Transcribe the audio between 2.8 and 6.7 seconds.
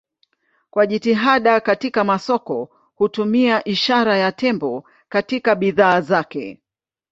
hutumia ishara ya tembo katika bidhaa zake.